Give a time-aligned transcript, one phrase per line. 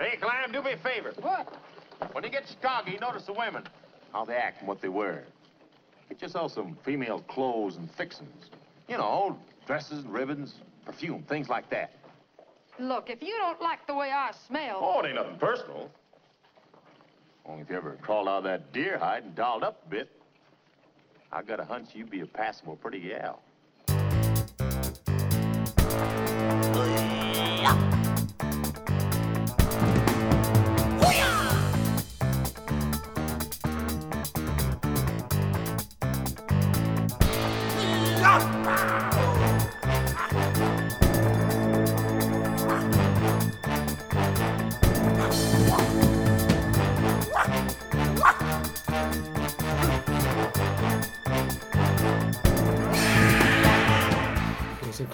[0.00, 1.12] Hey, Clam, do me a favor.
[1.20, 1.54] What?
[2.12, 3.64] When you get scoggy, notice the women.
[4.14, 5.24] How they act and what they wear.
[6.08, 8.46] Get yourself some female clothes and fixings.
[8.88, 10.54] You know, dresses and ribbons,
[10.86, 11.92] perfume, things like that.
[12.78, 14.78] Look, if you don't like the way I smell.
[14.80, 15.90] Oh, it ain't nothing personal.
[17.44, 20.10] Only if you ever crawled out of that deer hide and dolled up a bit.
[21.30, 23.42] I got a hunch you'd be a passable pretty gal.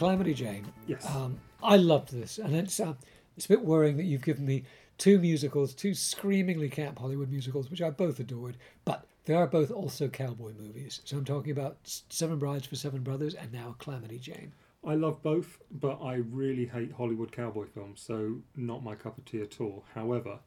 [0.07, 0.73] Calamity Jane.
[0.87, 1.05] Yes.
[1.17, 2.95] Um, I loved this, and it's uh,
[3.37, 4.63] it's a bit worrying that you've given me
[4.99, 9.73] two musicals, two screamingly camp Hollywood musicals, which I both adored, but they are both
[9.73, 11.01] also cowboy movies.
[11.05, 14.53] So I'm talking about Seven Brides for Seven Brothers and now Calamity Jane.
[14.87, 19.25] I love both, but I really hate Hollywood cowboy films, so not my cup of
[19.25, 19.85] tea at all.
[19.93, 20.39] However,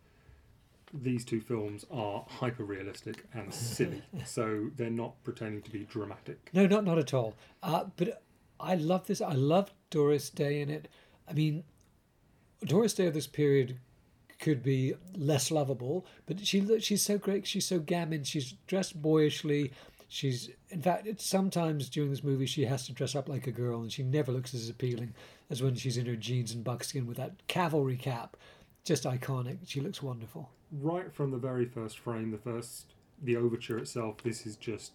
[0.93, 6.49] these two films are hyper realistic and silly, so they're not pretending to be dramatic.
[6.53, 7.35] No, not not at all.
[7.61, 8.21] Uh, but
[8.59, 9.21] I love this.
[9.21, 10.87] I love Doris Day in it.
[11.27, 11.63] I mean,
[12.63, 13.79] Doris Day of this period
[14.39, 17.45] could be less lovable, but she she's so great.
[17.45, 18.23] She's so gammon.
[18.23, 19.71] She's dressed boyishly.
[20.07, 23.51] She's in fact, it's sometimes during this movie she has to dress up like a
[23.51, 25.13] girl, and she never looks as appealing
[25.49, 28.37] as when she's in her jeans and buckskin with that cavalry cap.
[28.83, 29.59] Just iconic.
[29.65, 30.49] She looks wonderful.
[30.71, 34.93] Right from the very first frame, the first the overture itself, this is just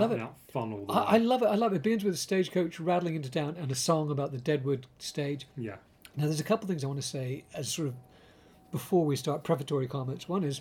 [0.00, 0.20] Love it.
[0.20, 1.14] out fun all the I.
[1.14, 1.46] I love it.
[1.46, 1.76] I love it.
[1.76, 5.46] It begins with a stagecoach rattling into town and a song about the Deadwood stage.
[5.56, 5.76] yeah,
[6.16, 7.94] Now, there's a couple of things I want to say as sort of
[8.70, 10.28] before we start prefatory comments.
[10.28, 10.60] One is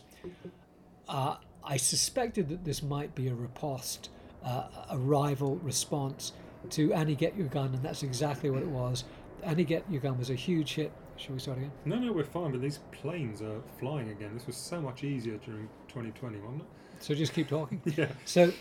[1.08, 4.10] uh, I suspected that this might be a riposte,
[4.44, 6.34] uh, a rival response
[6.72, 9.04] to Annie Get Your Gun, and that's exactly what it was.
[9.44, 10.92] Annie Get Your Gun was a huge hit.
[11.18, 11.72] Shall we start again?
[11.86, 12.52] no, no, we're fine.
[12.52, 14.32] But these planes are flying again.
[14.34, 16.68] This was so much easier during 2020, wasn't it?
[17.00, 17.82] So just keep talking.
[17.98, 18.08] Yeah.
[18.26, 18.52] So,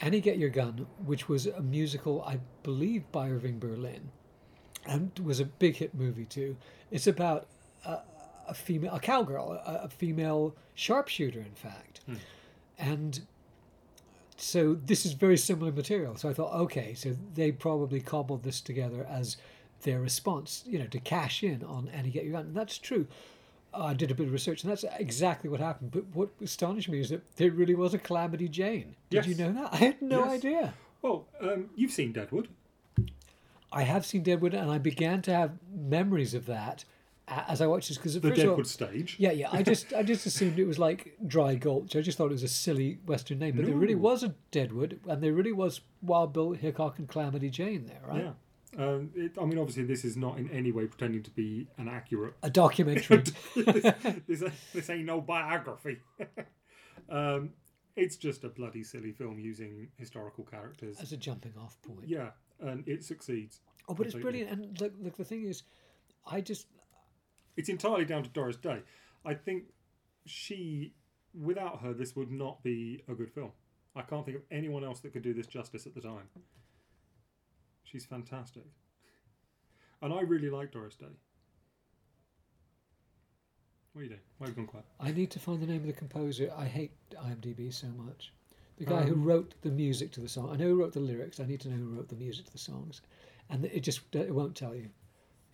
[0.00, 4.10] Annie Get Your Gun, which was a musical, I believe, by Irving Berlin,
[4.86, 6.56] and was a big hit movie too.
[6.90, 7.46] It's about
[7.84, 7.98] a,
[8.48, 12.14] a female, a cowgirl, a, a female sharpshooter, in fact, hmm.
[12.78, 13.20] and
[14.36, 16.16] so this is very similar material.
[16.16, 19.38] So I thought, okay, so they probably cobbled this together as
[19.82, 23.06] their response, you know, to cash in on Annie Get Your Gun, and that's true.
[23.74, 25.90] I did a bit of research, and that's exactly what happened.
[25.90, 28.96] But what astonished me is that there really was a Calamity Jane.
[29.10, 29.68] Did you know that?
[29.72, 30.30] I had no Yes.
[30.44, 30.74] idea.
[31.02, 32.48] Well, um, you've seen Deadwood.
[33.72, 36.84] I have seen Deadwood, and I began to have memories of that
[37.28, 39.16] as I watched this because The of all, Deadwood stage.
[39.18, 39.48] yeah, yeah.
[39.50, 41.96] I just I just assumed it was like Dry Gulch.
[41.96, 45.00] I just thought it was a silly Western name, but there really was a Deadwood,
[45.08, 48.22] and there really was Wild Bill Hickok and Calamity Jane there, right?
[48.24, 48.30] Yeah.
[48.78, 51.88] Um, it, I mean, obviously, this is not in any way pretending to be an
[51.88, 52.34] accurate.
[52.42, 53.22] A documentary.
[54.26, 54.42] this,
[54.74, 55.98] this ain't no biography.
[57.08, 57.50] um,
[57.96, 61.00] it's just a bloody silly film using historical characters.
[61.00, 62.06] as a jumping off point.
[62.06, 63.60] Yeah, and it succeeds.
[63.88, 64.50] Oh, but it's brilliant.
[64.50, 65.62] And look, look, the thing is,
[66.30, 66.66] I just
[67.56, 68.82] It's entirely down to Doris Day.
[69.24, 69.64] I think
[70.26, 70.92] she,
[71.34, 73.52] without her, this would not be a good film.
[73.94, 76.28] I can't think of anyone else that could do this justice at the time.
[77.96, 78.64] She's fantastic.
[80.02, 81.06] And I really like Doris Day.
[83.94, 84.20] What are you doing?
[84.36, 84.84] Why have you gone quiet?
[85.00, 86.52] I need to find the name of the composer.
[86.54, 88.34] I hate IMDb so much.
[88.76, 90.50] The guy who Um, wrote the music to the song.
[90.50, 91.40] I know who wrote the lyrics.
[91.40, 93.00] I need to know who wrote the music to the songs,
[93.48, 94.90] and it just it won't tell you.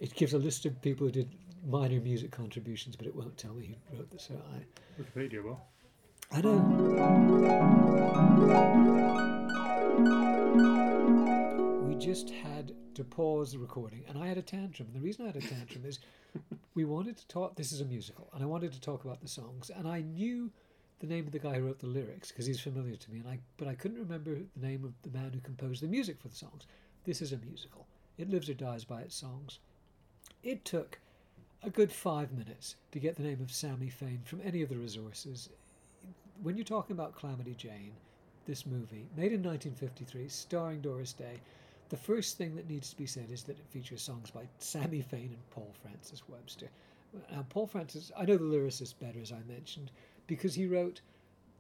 [0.01, 1.29] It gives a list of people who did
[1.65, 4.25] minor music contributions, but it won't tell me who wrote this.
[4.25, 4.65] So I,
[5.01, 5.65] Wikipedia, well.
[6.33, 7.63] I know.
[12.03, 14.89] Just had to pause the recording, and I had a tantrum.
[14.93, 16.01] The reason I had a tantrum is
[16.75, 17.55] we wanted to talk.
[17.55, 20.51] This is a musical, and I wanted to talk about the songs, and I knew
[20.99, 23.29] the name of the guy who wrote the lyrics because he's familiar to me, and
[23.29, 26.27] I but I couldn't remember the name of the man who composed the music for
[26.27, 26.67] the songs.
[27.05, 27.87] This is a musical.
[28.19, 29.61] It lives or dies by its songs.
[30.43, 30.99] It took
[31.63, 34.77] a good five minutes to get the name of Sammy Fain from any of the
[34.77, 35.51] resources.
[36.43, 37.93] When you're talking about Calamity Jane,
[38.45, 41.41] this movie, made in 1953, starring Doris Day,
[41.93, 45.03] the first thing that needs to be said is that it features songs by Sammy
[45.03, 46.69] Fain and Paul Francis Webster.
[47.31, 49.91] Now, Paul Francis, I know the lyricist better, as I mentioned,
[50.27, 51.03] because he wrote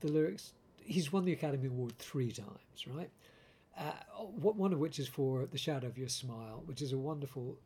[0.01, 0.55] the lyrics.
[0.79, 3.11] He's won the Academy Award three times, right?
[3.79, 3.93] Uh,
[4.23, 7.59] one of which is for The Shadow of Your Smile, which is a wonderful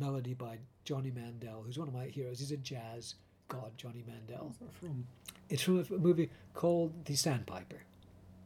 [0.00, 2.40] melody by Johnny Mandel, who's one of my heroes.
[2.40, 3.14] He's a jazz
[3.46, 4.52] god, Johnny Mandel.
[4.60, 5.06] That from?
[5.48, 7.82] It's from a movie called The Sandpiper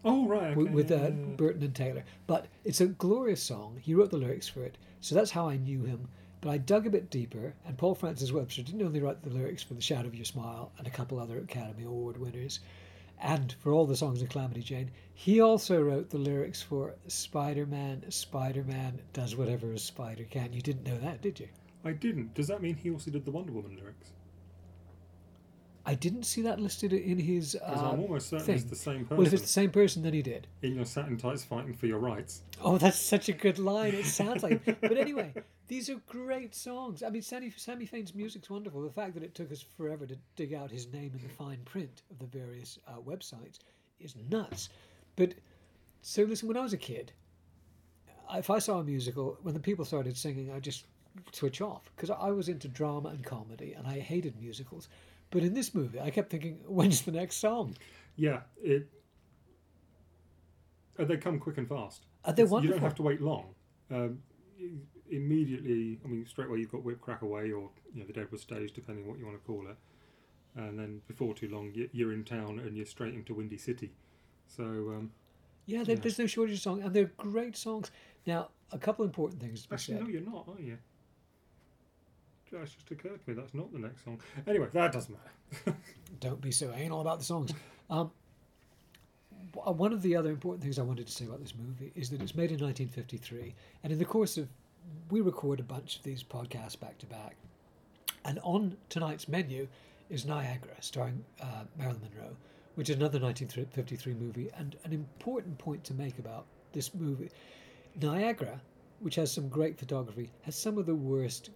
[0.05, 1.37] Oh right, with, okay, with yeah, uh, yeah, yeah.
[1.37, 2.05] Burton and Taylor.
[2.27, 3.79] But it's a glorious song.
[3.81, 6.09] He wrote the lyrics for it, so that's how I knew him.
[6.41, 9.63] But I dug a bit deeper, and Paul Francis Webster didn't only write the lyrics
[9.63, 12.59] for The Shadow of Your Smile and a couple other Academy Award winners,
[13.21, 17.65] and for all the songs in Calamity Jane, he also wrote the lyrics for Spider
[17.65, 20.53] Man, Spider Man does whatever a spider can.
[20.53, 21.49] You didn't know that, did you?
[21.85, 22.35] I didn't.
[22.35, 24.11] Does that mean he also did the Wonder Woman lyrics?
[25.85, 27.53] I didn't see that listed in his.
[27.55, 28.55] Because Uh, I'm almost certain thing.
[28.55, 30.47] it's the same person well, if it's the same person, then he did.
[30.63, 32.43] in your satin tights fighting for your rights.
[32.61, 33.95] Oh, that's such a good line.
[33.95, 34.65] It sounds like.
[34.65, 35.35] but anyway,
[35.69, 37.03] these are great songs.
[37.03, 38.81] I mean, Sammy, Sammy Fain's music's wonderful.
[38.83, 41.59] The fact that it took us forever to dig out his name in the fine
[41.65, 43.59] print of the various uh, websites
[43.99, 44.69] is nuts.
[45.17, 45.35] But
[46.01, 47.13] so listen, when I was a kid,
[48.35, 50.85] if I saw a musical, when the people started singing, I just
[51.33, 54.89] switch off because I was into drama and comedy, and I hated musicals.
[55.31, 57.75] But in this movie, I kept thinking, when's the next song?
[58.17, 58.89] Yeah, it.
[60.99, 62.07] uh, they come quick and fast.
[62.25, 63.55] Are they It's- You don't have to wait long.
[63.91, 64.23] Um,
[65.11, 68.41] immediately, I mean, straight away you've got Whip Crack Away or you know, the Deadwood
[68.41, 69.77] Stage, depending what you want to call it.
[70.55, 73.93] And then before too long, you- you're in town and you're straight into Windy City.
[74.47, 75.13] So um,
[75.67, 75.95] Yeah, Yeah.
[75.95, 77.91] there's no shortage of songs, and they're great songs.
[78.27, 80.03] Now, a couple important things actually, said.
[80.05, 80.79] no, you're not, are you?
[82.53, 83.35] That's just occurred to me.
[83.35, 84.21] That's not the next song.
[84.47, 85.79] Anyway, that doesn't matter.
[86.21, 87.53] Don't be so anal about the songs.
[87.89, 88.11] Um,
[89.67, 92.11] uh, one of the other important things I wanted to say about this movie is
[92.11, 94.49] that it's made in 1953, and in the course of
[95.11, 97.37] we record a bunch of these podcasts back to back,
[98.25, 99.67] and on tonight's menu
[100.11, 102.37] is Niagara, starring uh, Marilyn Monroe,
[102.75, 104.51] which is another 1953 movie.
[104.57, 107.31] And an important point to make about this movie,
[108.01, 108.61] Niagara,
[109.01, 111.51] which has some great photography, has some of the worst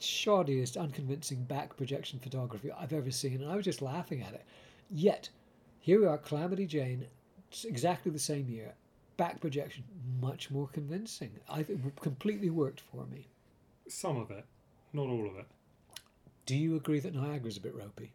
[0.00, 4.44] shoddiest, unconvincing back projection photography I've ever seen, and I was just laughing at it.
[4.90, 5.28] Yet,
[5.80, 7.06] here we are, Calamity Jane,
[7.64, 8.74] exactly the same year,
[9.16, 9.84] back projection,
[10.20, 11.30] much more convincing.
[11.48, 13.26] I it completely worked for me.
[13.88, 14.44] Some of it,
[14.92, 15.46] not all of it.
[16.44, 18.12] Do you agree that Niagara's a bit ropey?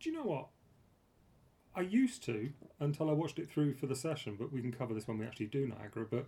[0.00, 0.48] Do you know what?
[1.76, 4.94] I used to until I watched it through for the session, but we can cover
[4.94, 6.06] this when we actually do Niagara.
[6.08, 6.26] But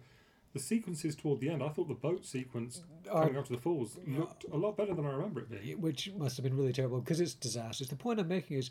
[0.56, 3.60] the sequences toward the end, I thought the boat sequence Are- coming up to the
[3.60, 5.80] falls looked a lot better than I remember it being.
[5.80, 7.88] Which must have been really terrible because it's disastrous.
[7.90, 8.70] The point I'm making is,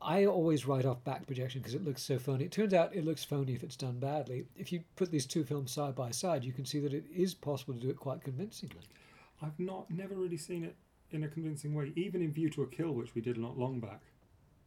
[0.00, 2.44] I always write off back projection because it looks so phony.
[2.44, 4.44] It turns out it looks phony if it's done badly.
[4.56, 7.34] If you put these two films side by side, you can see that it is
[7.34, 8.82] possible to do it quite convincingly.
[9.42, 10.76] I've not never really seen it
[11.10, 11.92] in a convincing way.
[11.96, 14.00] Even in View to a Kill, which we did not long back,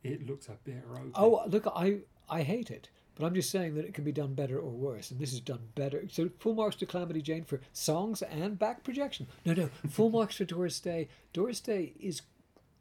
[0.04, 1.12] it looks a bit ropey.
[1.16, 2.00] Oh, look, I
[2.30, 5.12] I hate it, but I'm just saying that it can be done better or worse,
[5.12, 6.04] and this is done better.
[6.10, 9.28] So full marks to Calamity Jane for songs and back projection.
[9.46, 11.08] No, no, full marks for Doris Day.
[11.32, 12.22] Doris Day is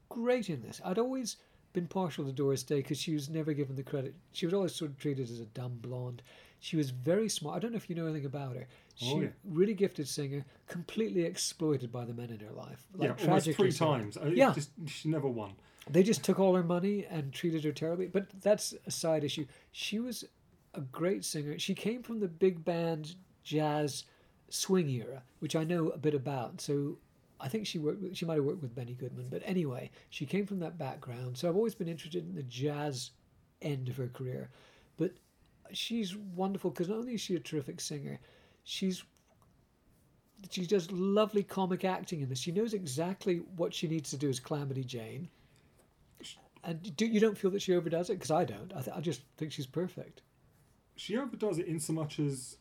[0.09, 0.81] great in this.
[0.85, 1.37] I'd always
[1.73, 4.15] been partial to Doris Day because she was never given the credit.
[4.33, 6.23] She was always sort of treated as a dumb blonde.
[6.61, 7.57] She was very smart.
[7.57, 8.69] I don't know if you know anything about her.
[8.95, 9.29] She Oh, yeah.
[9.45, 12.87] really gifted singer, completely exploited by the men in her life.
[12.99, 13.87] yeah, Like almost tragically three so.
[13.87, 14.17] times.
[14.17, 14.53] Uh, it Yeah.
[14.53, 15.55] just she never won.
[15.91, 18.07] They just took all her money and treated her terribly.
[18.07, 19.47] But that's a side issue.
[19.73, 20.25] She was
[20.75, 21.59] a great singer.
[21.59, 24.05] She came from the big band jazz
[24.49, 26.61] swing era, which I know a bit about.
[26.61, 26.99] So
[27.41, 28.01] I think she worked.
[28.03, 29.29] With, she might have worked with Benny Goodman.
[29.31, 31.37] But anyway, she came from that background.
[31.37, 33.11] So I've always been interested in the jazz
[33.63, 34.51] end of her career.
[34.99, 35.13] But
[35.73, 38.21] she's wonderful because not only is she a terrific singer,
[38.65, 39.05] she's
[40.51, 42.39] she does lovely comic acting in this.
[42.39, 45.29] She knows exactly what she needs to do as Calamity Jane.
[46.65, 48.15] And do you don't feel that she overdoes it?
[48.15, 48.73] Because I don't.
[48.75, 50.23] I, th- I just think she's perfect.
[50.97, 52.57] She overdoes it in so much as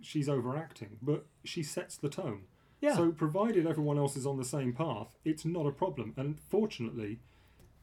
[0.00, 2.42] she's overacting, but she sets the tone.
[2.80, 2.96] Yeah.
[2.96, 6.14] So provided everyone else is on the same path, it's not a problem.
[6.16, 7.20] And fortunately,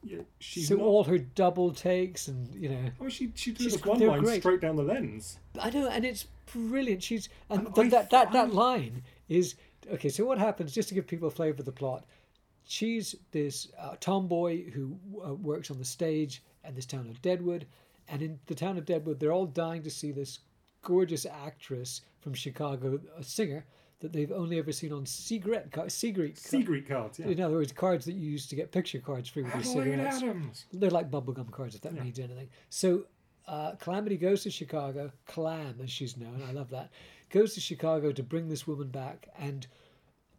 [0.04, 0.84] yeah, she's so not.
[0.84, 4.42] all her double takes and you know, I mean, she she delivers one line great.
[4.42, 5.40] straight down the lens.
[5.60, 7.04] I know, and it's brilliant.
[7.04, 9.56] She's and And th- that that that line is
[9.92, 10.10] okay.
[10.10, 10.74] So what happens?
[10.74, 12.06] Just to give people a flavour of the plot,
[12.66, 17.66] she's this uh, tomboy who uh, works on the stage in this town of Deadwood,
[18.08, 20.40] and in the town of Deadwood, they're all dying to see this
[20.82, 23.66] gorgeous actress from Chicago, a singer
[24.04, 26.36] that they've only ever seen on cigarette ca- cigarette.
[26.36, 27.28] ca- Secret cards, yeah.
[27.28, 30.18] In other words, cards that you use to get picture cards free with your cigarettes.
[30.18, 30.66] Adams.
[30.72, 32.04] They're like bubblegum cards, if that Yeah.
[32.04, 32.50] means anything.
[32.70, 33.06] So
[33.48, 36.92] uh, Calamity goes to Chicago, Clam as she's known, I love that,
[37.30, 39.66] goes to Chicago to bring this woman back, and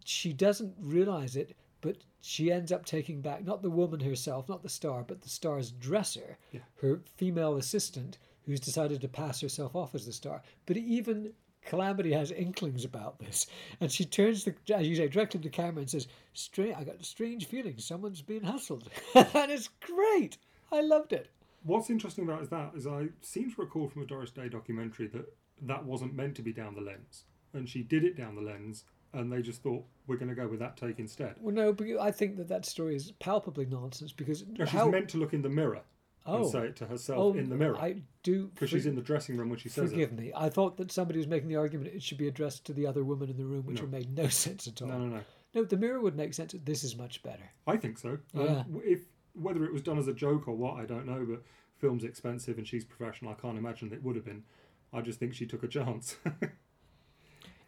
[0.04, 4.62] she doesn't realize it, but she ends up taking back not the woman herself, not
[4.62, 6.60] the star, but the star's dresser, Yeah.
[6.80, 8.16] her female assistant,
[8.46, 10.42] who's decided to pass herself off as the star.
[10.66, 11.32] But even
[11.64, 13.46] Calamity has inklings about this,
[13.80, 16.84] and she turns the, as you say, directly to the camera and says, "Strange, I
[16.84, 17.78] got a strange feeling.
[17.78, 20.38] Someone's being hustled," and it's great.
[20.70, 21.30] I loved it.
[21.62, 25.06] What's interesting about is that is I seem to recall from a Doris Day documentary
[25.08, 25.26] that
[25.62, 28.84] that wasn't meant to be down the lens, and she did it down the lens,
[29.12, 31.36] and they just thought we're going to go with that take instead.
[31.40, 34.88] Well, no, but I think that that story is palpably nonsense because No, she's how
[34.88, 35.80] meant to look in the mirror
[36.26, 36.36] Oh.
[36.36, 39.02] and say it to herself oh, in the mirror I do because she's in the
[39.02, 39.94] dressing room when she says it.
[39.94, 40.32] Forgive me.
[40.34, 43.04] I thought that somebody was making the argument it should be addressed to the other
[43.04, 43.88] woman in the room, which No.
[43.88, 44.88] made no sense at all.
[44.88, 45.20] No, no, no.
[45.54, 46.54] No, the mirror would make sense.
[46.64, 47.52] This is much better.
[47.66, 48.18] I think so.
[48.32, 48.42] Yeah.
[48.42, 49.00] Um, if
[49.34, 51.24] whether it was done as a joke or what, I don't know.
[51.28, 51.42] But
[51.78, 53.30] film's expensive and she's professional.
[53.32, 54.44] I can't imagine it would have been.
[54.92, 56.16] I just think she took a chance.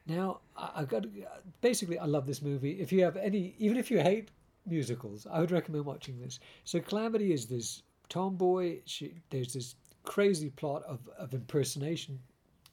[0.06, 1.10] Now, I, I've got to,
[1.60, 2.80] basically, I love this movie.
[2.80, 4.30] If you have any, even if you hate
[4.64, 6.38] musicals, I would recommend watching this.
[6.64, 8.80] So, Calamity is this tomboy.
[8.84, 12.18] She, there's this crazy plot of, of impersonation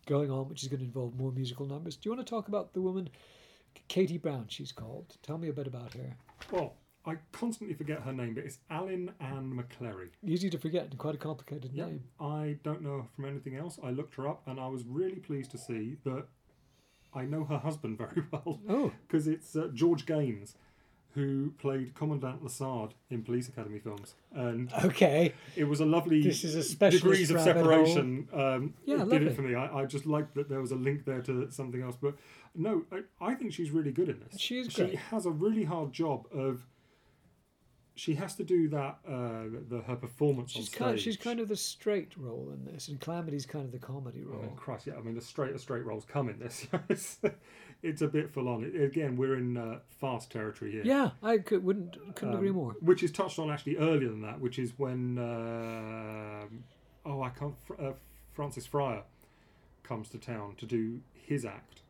[0.06, 1.96] going on, which is going to involve more musical numbers.
[1.96, 3.10] Do you want to talk about the woman,
[3.88, 4.46] Katie Brown?
[4.50, 5.16] She's called.
[5.24, 6.16] Tell me a bit about her.
[6.52, 6.74] well,
[7.06, 10.10] I constantly forget her name, but it's Allyn Ann McLerie.
[10.26, 11.88] Easy to forget and quite a complicated Yeah.
[11.88, 12.04] name.
[12.20, 13.78] I don't know from anything else.
[13.84, 16.26] I looked her up and I was really pleased to see that
[17.14, 20.54] I know her husband very well Oh, because it's uh, George Gaynes
[21.14, 25.34] who played Commandant Lassard in Police Academy films, and okay.
[25.56, 28.28] it was a lovely This is a specialist degrees of separation.
[28.34, 29.28] Um, Yeah, did lovely.
[29.28, 29.54] it for me.
[29.56, 31.96] I, I just liked that there was a link there to something else.
[32.02, 32.16] But
[32.56, 34.40] no, I, I think she's really good in this.
[34.40, 34.96] She is She great.
[34.96, 36.66] has a really hard job of.
[37.96, 38.98] She has to do that.
[39.08, 41.04] Uh, the her performance She's on kind, stage.
[41.04, 44.46] she's kind of the straight role in this, and Calamity's kind of the comedy role.
[44.52, 44.56] Oh.
[44.56, 44.94] Christ, yeah.
[44.98, 46.66] I mean, the straight straight rolls come in this.
[47.84, 48.64] it's, a bit full on.
[48.64, 50.84] Again, we're in uh, fast territory here.
[50.84, 52.76] Yeah, I could, wouldn't couldn't agree Um, more.
[52.82, 56.64] Which is touched on actually earlier than that, which is when um
[57.06, 57.92] oh I can't uh,
[58.34, 59.04] Francis Fryer
[59.84, 61.82] comes to town to do his act.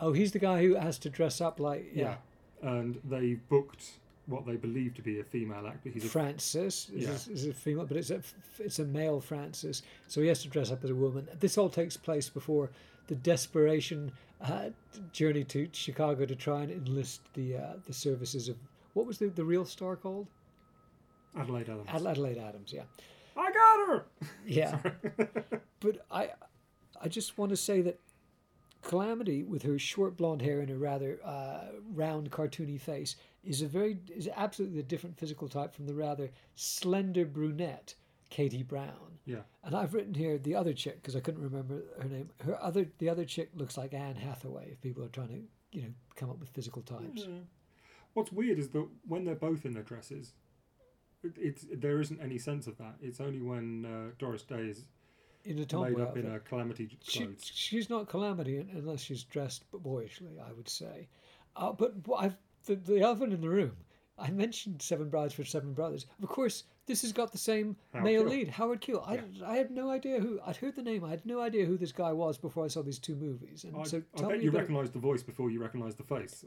[0.00, 2.16] Oh, he's the guy who has to dress up like yeah.
[2.60, 5.90] and they booked what they believe to be a female actor.
[5.90, 7.10] He's a Francis is, Yeah.
[7.10, 8.20] a, is a female, but it's a
[8.58, 11.26] it's a male Francis, so he has to dress up as a woman.
[11.40, 12.70] This all takes place before
[13.08, 14.70] the desperation uh,
[15.12, 18.56] journey to Chicago to try and enlist the uh, the services of
[18.94, 20.26] what was the, the real star called
[21.36, 21.88] Adelaide Adams.
[21.88, 22.72] Ad- Adelaide Adams.
[22.72, 22.82] Yeah,
[23.36, 24.04] I got her.
[24.46, 24.78] yeah.
[25.80, 26.30] but I
[27.00, 27.98] I just want to say that
[28.82, 33.66] Calamity, with her short blonde hair and a rather uh, round, cartoony face, is a
[33.66, 37.94] very is absolutely a different physical type from the rather slender brunette
[38.30, 39.18] Katie Brown.
[39.24, 39.42] Yeah.
[39.62, 42.30] And I've written here the other chick because I couldn't remember her name.
[42.44, 44.70] Her other the other chick looks like Anne Hathaway.
[44.72, 47.26] If people are trying to you know come up with physical types.
[48.14, 50.34] What's weird is that when they're both in their dresses,
[51.22, 52.96] it, it's there isn't any sense of that.
[53.00, 54.84] It's only when uh, Doris Day is
[55.44, 56.24] In a made up outfit.
[56.24, 61.08] in a calamity She, she's not calamity unless she's dressed boyishly, I would say.
[61.56, 63.72] Uh, but I've, the, the elephant in the room,
[64.18, 66.06] I mentioned Seven Brides for Seven Brothers.
[66.22, 68.30] Of course, this has got the same Howard male Keel.
[68.30, 69.04] lead, Howard Keel.
[69.06, 71.76] I, I had no idea who, I'd heard the name, I had no idea who
[71.76, 73.64] this guy was before I saw these two movies.
[73.64, 76.44] And I, so I bet you about- recognise the voice before you recognise the face.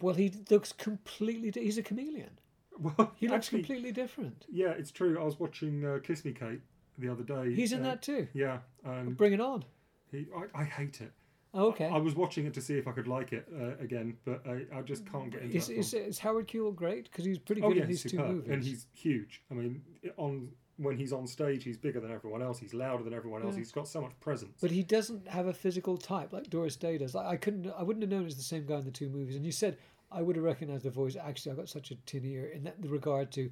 [0.00, 2.30] Well, he looks completely, he's a chameleon.
[2.78, 4.44] Well, He looks actually, completely different.
[4.52, 5.18] yeah, it's true.
[5.18, 6.60] I was watching uh, Kiss Me Kate
[6.98, 7.54] the other day.
[7.54, 8.28] He's in uh, that too.
[8.34, 9.64] Yeah, and Bring it on.
[10.10, 11.12] he, I, I hate it.
[11.54, 11.86] Oh, okay.
[11.86, 14.64] I was watching it to see if I could like it uh, again, but I,
[14.76, 17.04] I just can't get into Is, that is, is Howard Keel great?
[17.10, 18.50] Because he's pretty Oh good yeah, in he's these two superb, movies.
[18.50, 19.42] and he's huge.
[19.50, 19.80] I mean,
[20.18, 22.58] on when he's on stage, he's bigger than everyone else.
[22.58, 23.54] He's louder than everyone else.
[23.54, 23.60] Yeah.
[23.60, 24.58] He's got so much presence.
[24.60, 27.14] But he doesn't have a physical type like Doris Day does.
[27.14, 29.08] Like I couldn't, I wouldn't have known it was the same guy in the two
[29.08, 29.36] movies.
[29.36, 29.78] And you said
[30.12, 31.16] I would have recognized the voice.
[31.16, 33.50] Actually, I got such a tin ear in that regard to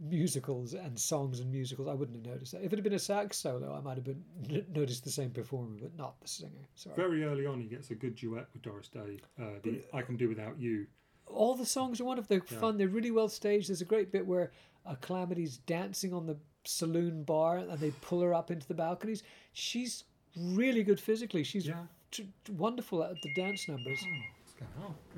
[0.00, 1.88] musicals and songs and musicals.
[1.88, 2.62] I wouldn't have noticed that.
[2.64, 5.30] If it had been a sax solo, I might have been n- noticed the same
[5.30, 6.66] performer, but not the singer.
[6.74, 6.96] Sorry.
[6.96, 9.20] Very early on, he gets a good duet with Doris Day.
[9.40, 10.86] Uh, the I Can Do Without You.
[11.26, 12.28] All the songs are wonderful.
[12.38, 12.78] They're fun.
[12.78, 13.68] They're really well staged.
[13.68, 14.50] There's a great bit where
[14.86, 19.22] uh, Calamity's dancing on the saloon bar, and they pull her up into the balconies.
[19.52, 20.04] She's
[20.36, 21.44] really good physically.
[21.44, 21.84] She's Yeah.
[22.10, 23.98] t- t- wonderful at the dance numbers.
[24.40, 24.70] What's going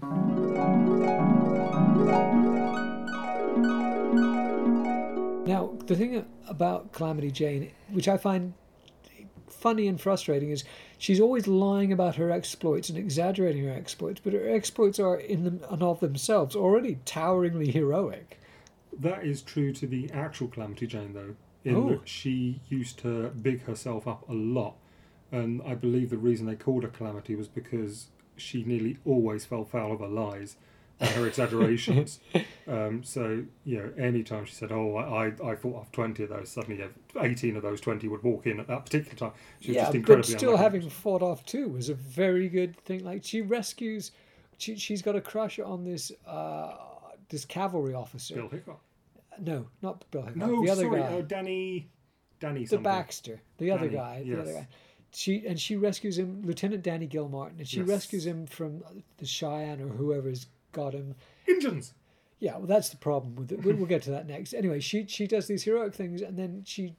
[0.03, 0.61] on?
[5.51, 8.55] Now, the thing about Calamity Jane, which I find
[9.49, 10.63] funny and frustrating, is
[10.97, 15.43] she's always lying about her exploits and exaggerating her exploits, but her exploits are in
[15.43, 18.39] them and of themselves already toweringly heroic.
[18.97, 21.89] That is true to the actual Calamity Jane, though, in Oh.
[21.89, 24.77] that she used to big herself up a lot.
[25.33, 29.65] And I believe the reason they called her Calamity was because she nearly always fell
[29.65, 30.59] foul of her lies
[31.01, 32.21] and her exaggerations.
[32.69, 36.29] um, so you know, anytime she said, "Oh, I, I, I fought off twenty of
[36.29, 36.85] those," suddenly
[37.21, 39.33] eighteen of those twenty would walk in at that particular time.
[39.61, 40.63] She was yeah, just but still unlucky.
[40.63, 43.03] having fought off two was a very good thing.
[43.05, 44.13] Like she rescues,
[44.59, 46.75] she, she's got a crush on this uh,
[47.29, 48.35] this cavalry officer.
[48.35, 48.81] Bill Hickok.
[49.41, 50.37] No, not Bill Hickok.
[50.37, 51.89] No, the other sorry, guy, uh, Danny,
[52.41, 52.67] Danny.
[52.67, 52.79] the.
[52.79, 54.69] Baxter, the other Danny, guy, the other guy.
[55.13, 57.89] She and she rescues him, Lieutenant Danny Gilmartin, and she Yes.
[57.89, 58.85] rescues him from
[59.17, 61.11] the Cheyenne or whoever's got him.
[61.11, 61.95] Um, Injuns.
[62.39, 63.63] Yeah, well, that's the problem with it.
[63.63, 64.55] We'll, we'll get to that next.
[64.55, 66.97] Anyway, she she does these heroic things, and then she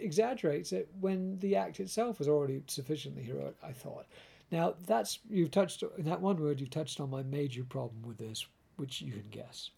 [0.00, 3.56] exaggerates it when the act itself is already sufficiently heroic.
[3.62, 4.06] I thought.
[4.50, 6.60] Now that's you've touched in that one word.
[6.60, 8.44] You've touched on my major problem with this,
[8.76, 9.70] which you can guess,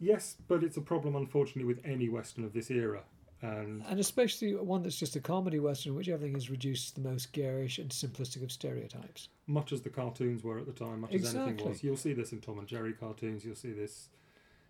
[0.00, 3.02] Yes, but it's a problem, unfortunately, with any western of this era.
[3.40, 7.08] And and especially one that's just a comedy western, which everything is reduced to the
[7.08, 9.28] most garish and simplistic of stereotypes.
[9.48, 12.32] Much as the cartoons were at the time, much as anything was, you'll see this
[12.32, 13.44] in Tom and Jerry cartoons.
[13.44, 14.08] You'll see this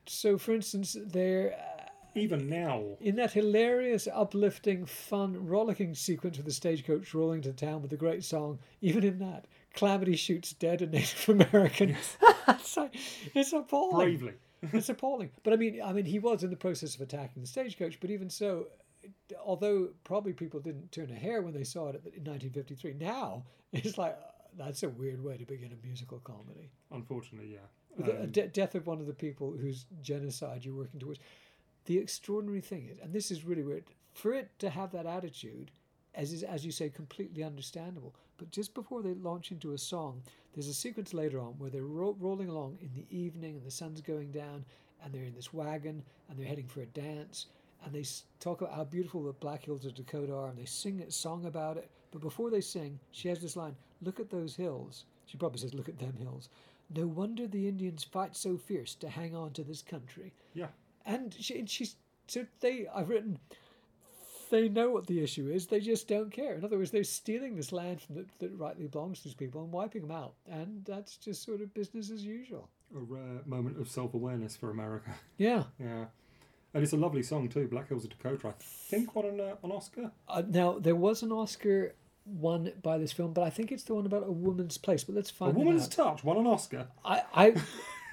[0.06, 1.54] So, for instance, there
[2.14, 2.96] even now.
[3.00, 7.96] in that hilarious, uplifting, fun, rollicking sequence with the stagecoach rolling to town with the
[7.96, 11.96] great song, even in that, Calamity shoots dead a Native American.
[12.48, 12.94] it's, like,
[13.34, 14.06] it's appalling.
[14.06, 14.34] Bravely.
[14.72, 15.30] it's appalling.
[15.42, 18.00] But I mean, I mean, he was in the process of attacking the stagecoach.
[18.00, 18.68] But even so,
[19.44, 23.98] although probably people didn't turn a hair when they saw it in 1953, now it's
[23.98, 26.70] like uh, that's a weird way to begin a musical comedy.
[26.90, 28.04] Unfortunately, yeah.
[28.04, 31.20] The Um, de- death of one of the people whose genocide you're working towards.
[31.86, 35.70] The extraordinary thing is, and this is really weird, for it to have that attitude,
[36.14, 38.14] as is as you say, completely understandable.
[38.36, 41.82] But just before they launch into a song, there's a sequence later on where they're
[41.84, 44.64] ro- rolling along in the evening and the sun's going down,
[45.02, 47.46] and they're in this wagon and they're heading for a dance,
[47.84, 48.04] and they
[48.38, 51.46] talk about how beautiful the Black Hills of Dakota are, and they sing a song
[51.46, 51.88] about it.
[52.10, 55.74] But before they sing, she has this line: "Look at those hills." She probably says,
[55.74, 56.48] "Look at them hills."
[56.94, 60.32] No wonder the Indians fight so fierce to hang on to this country.
[60.54, 60.68] yeah.
[61.04, 62.86] And she, and she's so they.
[62.94, 63.38] I've written.
[64.50, 65.66] They know what the issue is.
[65.66, 66.54] They just don't care.
[66.54, 69.62] In other words, they're stealing this land from the, that rightly belongs to these people
[69.62, 72.70] and wiping them out, and that's just sort of business as usual.
[72.96, 75.10] A rare moment of self awareness for America.
[75.36, 75.64] Yeah.
[75.78, 76.06] yeah.
[76.74, 77.68] And it's a lovely song too.
[77.68, 78.48] Black Hills of Dakota.
[78.48, 80.10] I think won an, uh, an Oscar.
[80.28, 81.94] Uh, now there was an Oscar
[82.28, 85.04] won by this film, but I think it's the one about a woman's place.
[85.04, 85.54] But let's find.
[85.54, 86.16] that Woman's out.
[86.16, 86.88] Touch won an Oscar.
[87.04, 87.22] I.
[87.34, 87.54] I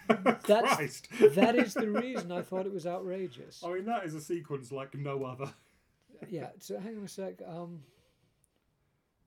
[0.47, 1.07] that's Christ.
[1.33, 3.63] that is the reason I thought it was outrageous.
[3.65, 5.51] I mean, that is a sequence like no other.
[6.29, 6.49] Yeah.
[6.59, 7.41] So hang on a sec.
[7.47, 7.81] Um,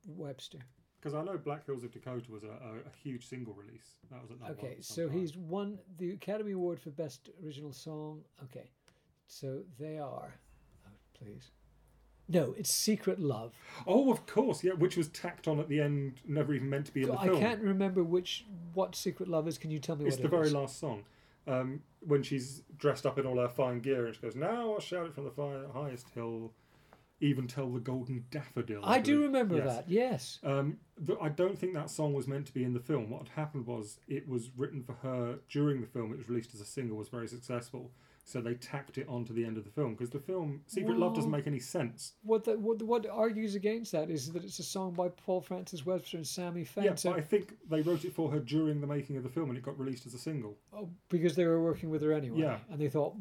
[0.07, 0.59] Webster.
[1.01, 3.98] Because I know Black Hills of Dakota was a, a, a huge single release.
[4.11, 7.72] That was at number Okay, one so he's won the Academy Award for Best Original
[7.72, 8.22] Song.
[8.44, 8.70] Okay,
[9.29, 10.35] so they are.
[10.87, 11.51] Oh, please.
[12.29, 13.55] No, it's Secret Love.
[13.87, 16.93] Oh, of course, yeah, which was tacked on at the end, never even meant to
[16.93, 17.23] be in the film.
[17.25, 17.41] I film.
[17.41, 19.57] can't remember which what Secret Love is.
[19.57, 20.53] Can you tell me what It's what the it very is?
[20.55, 21.05] last song.
[21.47, 24.81] Um, when she's dressed up in all her fine gear and she goes, Now I'll
[24.81, 26.53] shout it from the fi- highest hill,
[27.21, 28.83] even tell the golden daffodil.
[28.85, 29.67] I do remember Yes.
[29.67, 29.88] that.
[29.88, 30.38] Yes.
[30.45, 33.09] Um, but I don't think that song was meant to be in the film.
[33.09, 36.12] What had happened was it was written for her during the film.
[36.12, 37.91] It was released as a single, was very successful.
[38.29, 41.14] So they tacked it onto the end of the film because the film Secret Love
[41.14, 42.12] doesn't make any sense.
[42.25, 45.87] What the, what what argues against that is that it's a song by Paul Francis
[45.87, 46.85] Webster and Sammy Fain.
[46.85, 49.31] Yeah, so- but I think they wrote it for her during the making of the
[49.31, 50.59] film and it got released as a single.
[50.75, 52.41] Oh, because they were working with her anyway.
[52.41, 52.59] Yeah.
[52.71, 53.14] And they thought,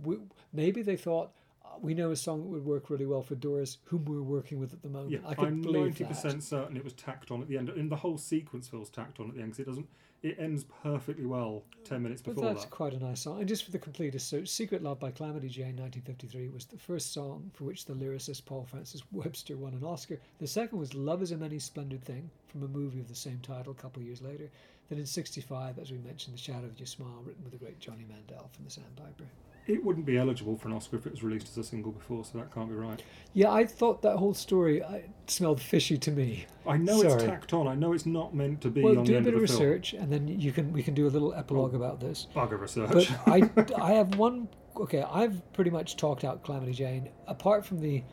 [0.52, 1.32] maybe they thought,
[1.81, 4.73] we know a song that would work really well for Doris, whom we're working with
[4.73, 5.11] at the moment.
[5.11, 7.95] Yeah, I I'm ninety percent certain it was tacked on at the end, and the
[7.95, 9.87] whole sequence feels tacked on at the end because it doesn't.
[10.23, 12.71] It ends perfectly well ten minutes before But that's that.
[12.71, 13.39] quite a nice song.
[13.39, 17.13] And just for the completest, so Secret Love by Calamity Jane, 1953, was the first
[17.13, 20.19] song for which the lyricist Paul Francis Webster won an Oscar.
[20.39, 23.39] The second was Love is a Many Splendid Thing from a movie of the same
[23.43, 24.49] title a couple of years later.
[24.89, 27.80] Then in 65, as we mentioned, The Shadow of Your Smile, written with the great
[27.80, 29.26] Johnny Mandel from the Sandpiper.
[29.67, 32.23] It wouldn't be eligible for an Oscar if it was released as a single before,
[32.23, 33.04] so that can't be right.
[33.34, 36.45] Yeah, I thought that whole story uh, smelled fishy to me.
[36.65, 37.67] I know it's tacked on.
[37.67, 39.60] I know it's not meant to be Well, do a bit of the film.
[39.60, 42.28] research, and then you can we can do a little epilogue about this.
[42.34, 42.89] Bugger research.
[42.93, 43.50] But I,
[43.82, 44.47] I have one.
[44.78, 47.10] Okay, I've pretty much talked out Calamity Jane.
[47.28, 48.04] Apart from the,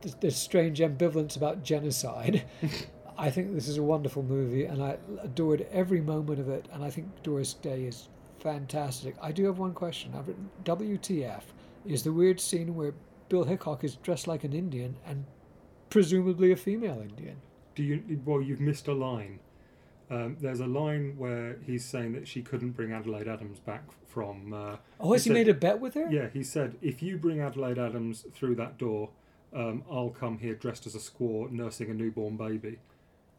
[0.00, 2.44] the, the strange ambivalence about genocide,
[3.20, 6.66] I think this is a wonderful movie, and I adored every moment of it.
[6.72, 9.14] And I think Doris Day is fantastic.
[9.20, 10.12] I do have one question.
[10.16, 11.42] I've written WTF
[11.84, 12.94] is the weird scene where
[13.28, 15.24] Bill Hickok is dressed like an Indian and
[15.90, 17.36] presumably a female Indian.
[17.74, 18.20] Do you?
[18.24, 19.38] Well, you've missed a line.
[20.10, 24.52] Um, there's a line where he's saying that she couldn't bring Adelaide Adams back from.
[24.54, 26.08] Uh, Oh, has he said- made a bet with her?
[26.10, 29.10] Yeah, he said, if you bring Adelaide Adams through that door,
[29.52, 32.78] um, I'll come here dressed as a squaw nursing a newborn baby.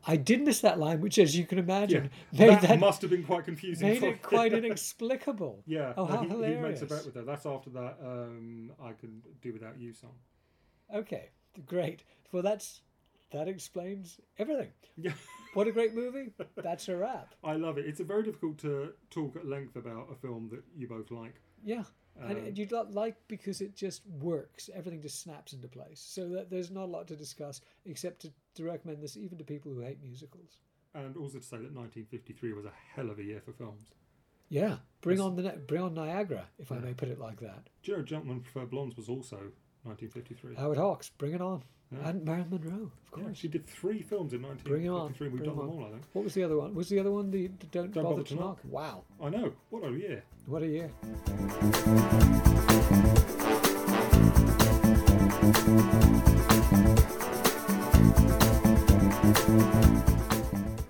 [0.08, 3.02] I did miss that line, which, as you can Yeah, imagine, made that, that, must
[3.02, 3.88] have been quite confusing.
[3.88, 5.64] made it quite inexplicable.
[5.68, 6.58] Yeah, Oh, no, how he, hilarious!
[6.58, 7.22] he makes a bet with her.
[7.24, 10.14] That's after that um, "I Can Do Without You" song.
[10.94, 11.30] Okay,
[11.66, 12.04] great.
[12.32, 12.82] Well, that's
[13.32, 14.72] that explains everything.
[14.98, 15.14] Yeah,
[15.54, 16.32] What a great movie!
[16.56, 17.34] That's a wrap.
[17.44, 17.86] I love it.
[17.86, 21.36] It's a very difficult to talk at length about a film that you both like.
[21.64, 21.84] Yeah,
[22.20, 24.70] Um, and you like because it just works.
[24.74, 26.04] Everything just snaps into place.
[26.06, 29.44] So that there's not a lot to discuss except to, to recommend this even to
[29.44, 30.60] people who hate musicals.
[30.94, 33.86] And also to say that 1953 was a hell of a year for films.
[34.50, 37.70] Yeah, bring on the bring on Niagara, if I may put it like that.
[37.84, 39.38] Jared Gentlemen Prefer Blondes was also
[39.84, 40.56] 1953.
[40.56, 42.08] Howard Hawks, bring it on, Yeah.
[42.10, 43.38] and Marilyn Monroe, of Yeah, course.
[43.38, 45.28] she did three films in Bring 'em on, 1953.
[45.28, 45.84] We've bring done 'em them on.
[45.84, 46.04] all, I think.
[46.14, 46.74] What was the other one?
[46.74, 48.60] Was the other one the, the Don't, Don't Bother, to knock?
[48.64, 49.52] Wow, I know.
[49.70, 50.24] What a year.
[50.46, 50.92] what a year!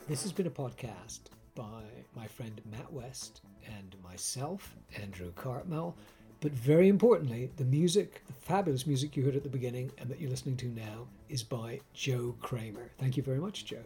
[0.07, 1.19] This has been a podcast
[1.55, 1.83] by
[2.15, 3.41] my friend Matt West
[3.77, 5.95] and myself, Andrew Cartmel.
[6.41, 10.19] But very importantly, the music, the fabulous music you heard at the beginning and that
[10.19, 12.89] you're listening to now, is by Joe Kramer.
[12.97, 13.83] Thank you very much, Joe.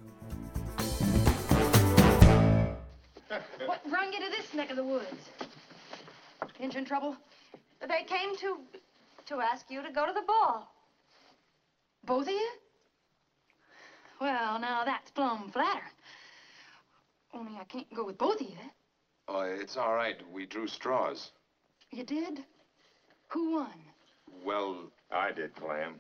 [3.66, 5.30] What brung you to this neck of the woods?
[6.62, 7.18] Engine trouble?
[7.86, 8.58] They came to
[9.26, 10.72] to ask you to go to the ball.
[12.06, 12.50] Both of you?
[14.22, 15.92] Well, now that's plumb flattering.
[17.34, 18.56] Only I can't go with both of you.
[19.28, 20.16] Oh, it's all right.
[20.32, 21.32] We drew straws.
[21.92, 22.44] You did?
[23.30, 23.74] Who won?
[24.44, 25.96] Well, I did, Clam.